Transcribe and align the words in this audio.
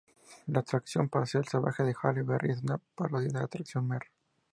La 0.47 0.61
atracción 0.61 1.09
"Paseo 1.09 1.43
salvaje 1.43 1.83
con 1.93 2.09
Halle 2.09 2.23
Berry" 2.23 2.49
es 2.53 2.63
una 2.63 2.79
parodia 2.95 3.27
de 3.27 3.33
la 3.37 3.43
atracción 3.45 3.87
"Mr. 3.87 4.07